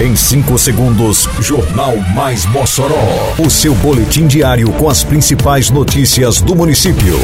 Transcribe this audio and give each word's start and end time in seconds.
Em 0.00 0.14
5 0.14 0.56
segundos, 0.58 1.28
Jornal 1.40 1.96
Mais 2.14 2.46
Mossoró. 2.46 3.34
O 3.36 3.50
seu 3.50 3.74
boletim 3.74 4.28
diário 4.28 4.70
com 4.74 4.88
as 4.88 5.02
principais 5.02 5.70
notícias 5.70 6.40
do 6.40 6.54
município. 6.54 7.18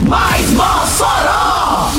Mais 0.00 0.50
Mossoró! 0.50 1.92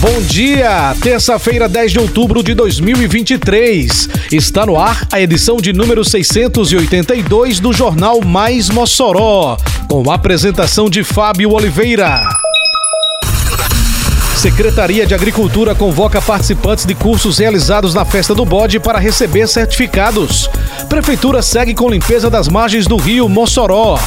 Bom 0.00 0.22
dia, 0.22 0.92
terça-feira, 1.00 1.68
10 1.68 1.92
de 1.92 1.98
outubro 2.00 2.42
de 2.42 2.52
2023. 2.54 4.08
Está 4.32 4.66
no 4.66 4.76
ar 4.76 5.06
a 5.12 5.20
edição 5.20 5.58
de 5.58 5.72
número 5.72 6.04
682 6.04 7.60
do 7.60 7.72
Jornal 7.72 8.20
Mais 8.22 8.70
Mossoró, 8.70 9.56
com 9.88 10.10
a 10.10 10.16
apresentação 10.16 10.90
de 10.90 11.04
Fábio 11.04 11.52
Oliveira. 11.52 12.37
Secretaria 14.38 15.04
de 15.04 15.14
Agricultura 15.16 15.74
convoca 15.74 16.22
participantes 16.22 16.86
de 16.86 16.94
cursos 16.94 17.38
realizados 17.38 17.92
na 17.92 18.04
Festa 18.04 18.36
do 18.36 18.44
Bode 18.44 18.78
para 18.78 18.96
receber 18.96 19.48
certificados. 19.48 20.48
Prefeitura 20.88 21.42
segue 21.42 21.74
com 21.74 21.90
limpeza 21.90 22.30
das 22.30 22.46
margens 22.46 22.86
do 22.86 22.96
rio 22.96 23.28
Mossoró. 23.28 23.98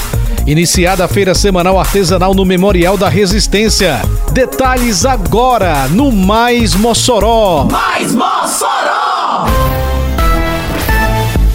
Iniciada 0.48 1.04
a 1.04 1.08
feira 1.10 1.36
semanal 1.36 1.78
artesanal 1.78 2.34
no 2.34 2.46
Memorial 2.46 2.96
da 2.96 3.10
Resistência. 3.10 4.02
Detalhes 4.32 5.06
agora 5.06 5.90
no 5.90 6.14
Mais 6.14 6.76
Mossoró. 6.76 7.68
Mais 7.70 8.16
Mossoró! 8.16 9.91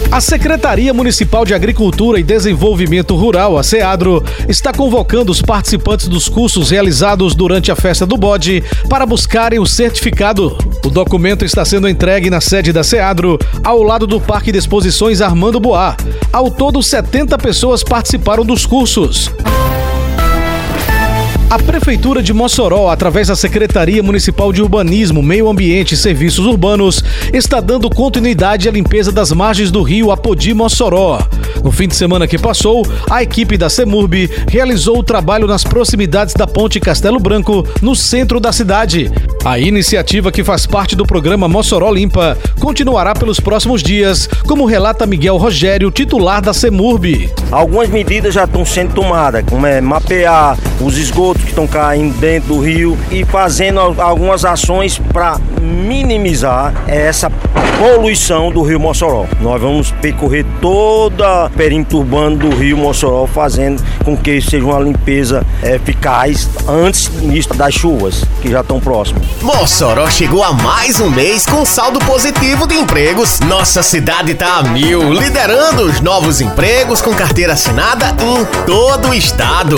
A 0.09 0.21
Secretaria 0.21 0.93
Municipal 0.93 1.43
de 1.43 1.53
Agricultura 1.53 2.17
e 2.17 2.23
Desenvolvimento 2.23 3.13
Rural, 3.13 3.57
a 3.57 3.63
SEADRO, 3.63 4.23
está 4.47 4.71
convocando 4.71 5.31
os 5.31 5.41
participantes 5.41 6.07
dos 6.07 6.29
cursos 6.29 6.71
realizados 6.71 7.35
durante 7.35 7.71
a 7.71 7.75
festa 7.75 8.05
do 8.05 8.15
bode 8.15 8.63
para 8.89 9.05
buscarem 9.05 9.59
o 9.59 9.65
certificado. 9.65 10.57
O 10.83 10.89
documento 10.89 11.43
está 11.43 11.65
sendo 11.65 11.89
entregue 11.89 12.29
na 12.29 12.39
sede 12.39 12.71
da 12.71 12.85
SEADRO, 12.85 13.37
ao 13.63 13.83
lado 13.83 14.07
do 14.07 14.19
Parque 14.19 14.51
de 14.51 14.57
Exposições 14.57 15.21
Armando 15.21 15.59
Boá. 15.59 15.95
Ao 16.31 16.49
todo, 16.49 16.81
70 16.81 17.37
pessoas 17.37 17.83
participaram 17.83 18.45
dos 18.45 18.65
cursos. 18.65 19.29
A 21.49 21.57
Prefeitura 21.57 22.21
de 22.21 22.33
Mossoró, 22.33 22.89
através 22.89 23.29
da 23.29 23.35
Secretaria 23.35 24.03
Municipal 24.03 24.51
de 24.51 24.61
Urbanismo, 24.61 25.23
Meio 25.23 25.47
Ambiente 25.47 25.93
e 25.93 25.97
Serviços 25.97 26.45
Urbanos, 26.45 27.01
está 27.31 27.61
dando 27.61 27.89
continuidade 27.89 28.67
à 28.67 28.71
limpeza 28.71 29.13
das 29.13 29.31
margens 29.31 29.71
do 29.71 29.81
rio 29.81 30.11
Apodi 30.11 30.53
Mossoró. 30.53 31.19
No 31.63 31.71
fim 31.71 31.87
de 31.87 31.95
semana 31.95 32.27
que 32.27 32.37
passou, 32.37 32.85
a 33.09 33.23
equipe 33.23 33.57
da 33.57 33.69
CEMURB 33.69 34.29
realizou 34.49 34.99
o 34.99 35.03
trabalho 35.03 35.47
nas 35.47 35.63
proximidades 35.63 36.33
da 36.33 36.45
Ponte 36.45 36.81
Castelo 36.81 37.17
Branco, 37.17 37.65
no 37.81 37.95
centro 37.95 38.41
da 38.41 38.51
cidade. 38.51 39.09
A 39.45 39.57
iniciativa, 39.57 40.33
que 40.33 40.43
faz 40.43 40.65
parte 40.65 40.97
do 40.97 41.05
programa 41.05 41.47
Mossoró 41.47 41.89
Limpa, 41.89 42.37
continuará 42.59 43.13
pelos 43.13 43.39
próximos 43.39 43.81
dias, 43.81 44.27
como 44.45 44.65
relata 44.65 45.05
Miguel 45.05 45.37
Rogério, 45.37 45.91
titular 45.91 46.41
da 46.41 46.53
CEMURB. 46.53 47.29
Algumas 47.49 47.89
medidas 47.89 48.33
já 48.33 48.43
estão 48.43 48.65
sendo 48.65 48.93
tomadas, 48.93 49.45
como 49.49 49.65
é 49.65 49.79
mapear 49.79 50.57
os 50.81 50.97
esgotos 50.97 51.36
que 51.37 51.49
estão 51.49 51.67
caindo 51.67 52.17
dentro 52.17 52.55
do 52.55 52.59
rio 52.59 52.97
e 53.11 53.23
fazendo 53.25 53.79
algumas 53.79 54.45
ações 54.45 54.99
para 55.11 55.37
minimizar 55.61 56.73
essa 56.87 57.29
poluição 57.77 58.51
do 58.51 58.63
rio 58.63 58.79
Mossoró. 58.79 59.25
Nós 59.39 59.61
vamos 59.61 59.91
percorrer 60.01 60.45
toda 60.59 61.45
o 61.45 61.49
perímetro 61.51 61.99
urbano 61.99 62.37
do 62.37 62.49
rio 62.49 62.77
Mossoró, 62.77 63.27
fazendo 63.27 63.83
com 64.03 64.17
que 64.17 64.41
seja 64.41 64.65
uma 64.65 64.79
limpeza 64.79 65.45
eficaz 65.63 66.49
antes 66.67 67.09
das 67.55 67.73
chuvas, 67.73 68.23
que 68.41 68.49
já 68.49 68.61
estão 68.61 68.79
próximas. 68.79 69.23
Mossoró 69.41 70.09
chegou 70.09 70.43
a 70.43 70.53
mais 70.53 70.99
um 70.99 71.09
mês 71.09 71.45
com 71.45 71.65
saldo 71.65 71.99
positivo 71.99 72.67
de 72.67 72.75
empregos. 72.75 73.39
Nossa 73.41 73.83
cidade 73.83 74.31
está 74.31 74.57
a 74.57 74.63
mil, 74.63 75.13
liderando 75.13 75.83
os 75.83 76.01
novos 76.01 76.41
empregos 76.41 77.01
com 77.01 77.13
carteira 77.13 77.53
assinada 77.53 78.15
em 78.23 78.45
todo 78.65 79.09
o 79.09 79.13
estado. 79.13 79.77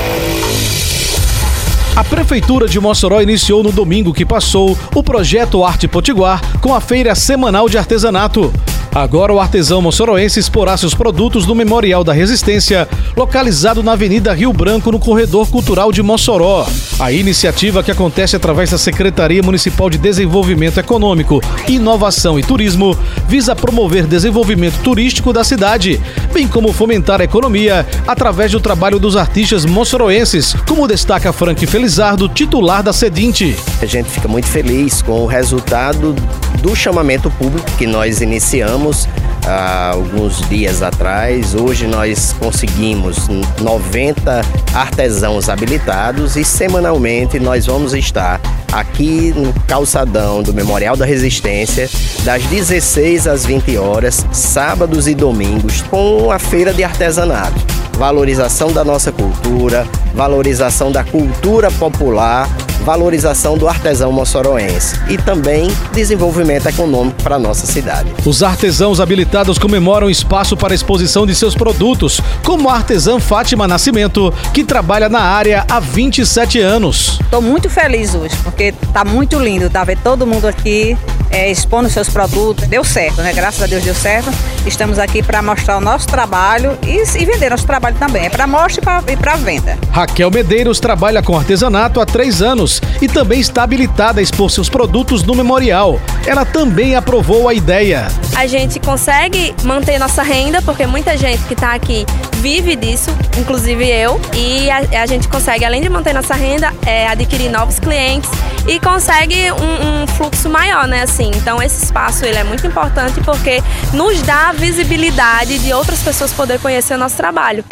A 2.01 2.03
Prefeitura 2.03 2.67
de 2.67 2.79
Mossoró 2.79 3.21
iniciou 3.21 3.61
no 3.61 3.71
domingo 3.71 4.11
que 4.11 4.25
passou 4.25 4.75
o 4.95 5.03
projeto 5.03 5.63
Arte 5.63 5.87
Potiguar 5.87 6.41
com 6.59 6.73
a 6.73 6.81
feira 6.81 7.13
semanal 7.13 7.69
de 7.69 7.77
artesanato. 7.77 8.51
Agora 8.93 9.33
o 9.33 9.39
artesão 9.39 9.81
moçoroense 9.81 10.37
exporá 10.37 10.75
seus 10.75 10.93
produtos 10.93 11.47
no 11.47 11.55
Memorial 11.55 12.03
da 12.03 12.11
Resistência, 12.11 12.89
localizado 13.15 13.81
na 13.81 13.93
Avenida 13.93 14.33
Rio 14.33 14.51
Branco, 14.51 14.91
no 14.91 14.99
Corredor 14.99 15.49
Cultural 15.49 15.93
de 15.93 16.03
Mossoró. 16.03 16.67
A 16.99 17.09
iniciativa, 17.09 17.81
que 17.81 17.89
acontece 17.89 18.35
através 18.35 18.69
da 18.69 18.77
Secretaria 18.77 19.41
Municipal 19.41 19.89
de 19.89 19.97
Desenvolvimento 19.97 20.77
Econômico, 20.77 21.41
Inovação 21.69 22.37
e 22.37 22.43
Turismo, 22.43 22.97
visa 23.29 23.55
promover 23.55 24.05
desenvolvimento 24.05 24.77
turístico 24.83 25.31
da 25.31 25.45
cidade, 25.45 25.97
bem 26.33 26.45
como 26.45 26.73
fomentar 26.73 27.21
a 27.21 27.23
economia 27.23 27.87
através 28.05 28.51
do 28.51 28.59
trabalho 28.59 28.99
dos 28.99 29.15
artistas 29.15 29.65
moçoroenses, 29.65 30.53
como 30.67 30.85
destaca 30.85 31.31
Frank 31.31 31.65
Felizardo, 31.65 32.27
titular 32.27 32.83
da 32.83 32.91
Sedinte. 32.91 33.55
A 33.81 33.85
gente 33.85 34.09
fica 34.09 34.27
muito 34.27 34.47
feliz 34.47 35.01
com 35.01 35.23
o 35.23 35.27
resultado 35.27 36.13
do 36.61 36.75
chamamento 36.75 37.29
público 37.31 37.69
que 37.77 37.87
nós 37.87 38.21
iniciamos 38.21 39.07
há 39.45 39.91
alguns 39.93 40.47
dias 40.47 40.81
atrás. 40.81 41.55
Hoje 41.55 41.87
nós 41.87 42.33
conseguimos 42.39 43.27
90 43.59 44.41
artesãos 44.73 45.49
habilitados 45.49 46.35
e 46.35 46.43
semanalmente 46.43 47.39
nós 47.39 47.65
vamos 47.65 47.93
estar 47.93 48.39
aqui 48.71 49.33
no 49.35 49.53
calçadão 49.67 50.41
do 50.41 50.53
Memorial 50.53 50.95
da 50.95 51.05
Resistência 51.05 51.89
das 52.23 52.43
16 52.43 53.27
às 53.27 53.45
20 53.45 53.77
horas, 53.77 54.25
sábados 54.31 55.07
e 55.07 55.15
domingos, 55.15 55.81
com 55.81 56.31
a 56.31 56.39
feira 56.39 56.73
de 56.73 56.83
artesanato. 56.83 57.59
Valorização 57.97 58.71
da 58.71 58.83
nossa 58.83 59.11
cultura, 59.11 59.85
valorização 60.13 60.91
da 60.91 61.03
cultura 61.03 61.69
popular 61.71 62.47
valorização 62.81 63.57
do 63.57 63.67
artesão 63.67 64.11
moçoroense 64.11 64.99
e 65.09 65.17
também 65.17 65.69
desenvolvimento 65.93 66.67
econômico 66.67 67.21
para 67.23 67.35
a 67.35 67.39
nossa 67.39 67.65
cidade. 67.65 68.13
Os 68.25 68.43
artesãos 68.43 68.99
habilitados 68.99 69.57
comemoram 69.57 70.09
espaço 70.09 70.57
para 70.57 70.73
exposição 70.73 71.25
de 71.25 71.33
seus 71.35 71.55
produtos, 71.55 72.19
como 72.43 72.69
a 72.69 72.75
artesã 72.75 73.19
Fátima 73.19 73.67
Nascimento, 73.67 74.33
que 74.53 74.63
trabalha 74.63 75.07
na 75.07 75.21
área 75.21 75.65
há 75.69 75.79
27 75.79 76.59
anos. 76.59 77.19
Estou 77.21 77.41
muito 77.41 77.69
feliz 77.69 78.13
hoje, 78.15 78.35
porque 78.43 78.73
tá 78.93 79.05
muito 79.05 79.39
lindo, 79.39 79.69
tá 79.69 79.83
ver 79.83 79.97
todo 79.99 80.27
mundo 80.27 80.47
aqui 80.47 80.97
é, 81.31 81.49
expondo 81.49 81.89
seus 81.89 82.09
produtos. 82.09 82.67
Deu 82.67 82.83
certo, 82.83 83.21
né? 83.21 83.33
Graças 83.33 83.61
a 83.61 83.65
Deus 83.65 83.83
deu 83.83 83.95
certo. 83.95 84.29
Estamos 84.65 84.99
aqui 84.99 85.23
para 85.23 85.41
mostrar 85.41 85.77
o 85.77 85.81
nosso 85.81 86.07
trabalho 86.07 86.77
e, 86.85 87.01
e, 87.01 87.25
vender 87.25 87.49
nosso 87.49 87.65
trabalho 87.65 87.95
também. 87.97 88.25
É 88.25 88.29
para 88.29 88.45
mostra 88.45 89.03
e 89.07 89.17
para 89.17 89.35
venda. 89.37 89.77
Raquel 89.91 90.29
Medeiros 90.29 90.79
trabalha 90.79 91.23
com 91.23 91.35
artesanato 91.35 91.99
há 91.99 92.05
três 92.05 92.41
anos 92.41 92.70
e 93.01 93.07
também 93.07 93.39
está 93.39 93.63
habilitada 93.63 94.19
a 94.19 94.23
expor 94.23 94.49
seus 94.49 94.69
produtos 94.69 95.23
no 95.23 95.35
memorial. 95.35 95.99
Ela 96.25 96.45
também 96.45 96.95
aprovou 96.95 97.49
a 97.49 97.53
ideia. 97.53 98.07
A 98.35 98.45
gente 98.45 98.79
consegue 98.79 99.55
manter 99.63 99.97
nossa 99.97 100.21
renda, 100.21 100.61
porque 100.61 100.85
muita 100.85 101.17
gente 101.17 101.43
que 101.43 101.53
está 101.53 101.73
aqui 101.73 102.05
vive 102.41 102.75
disso, 102.75 103.11
inclusive 103.37 103.87
eu, 103.87 104.19
e 104.35 104.69
a, 104.69 105.03
a, 105.03 105.05
gente 105.05 105.27
consegue, 105.27 105.65
além 105.65 105.81
de 105.81 105.89
manter 105.89 106.13
nossa 106.13 106.33
renda, 106.33 106.73
é, 106.85 107.07
adquirir 107.07 107.49
novos 107.49 107.79
clientes 107.79 108.29
e 108.67 108.79
consegue 108.79 109.51
um, 109.51 110.03
um, 110.03 110.07
fluxo 110.07 110.49
maior, 110.49 110.87
né? 110.87 111.03
Assim, 111.03 111.31
então 111.35 111.61
esse 111.61 111.83
espaço 111.83 112.25
ele 112.25 112.37
é 112.37 112.43
muito 112.43 112.65
importante 112.65 113.21
porque 113.21 113.61
nos 113.93 114.21
dá 114.21 114.51
visibilidade 114.51 115.59
de 115.59 115.73
outras 115.73 115.99
pessoas 115.99 116.31
poder 116.33 116.59
conhecer 116.59 116.95
o 116.95 116.97
nosso 116.97 117.15
trabalho. 117.15 117.63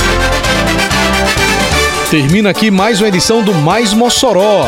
Termina 2.09 2.49
aqui 2.49 2.71
mais 2.71 3.01
uma 3.01 3.07
edição 3.07 3.43
do 3.43 3.53
Mais 3.53 3.93
Mossoró 3.93 4.67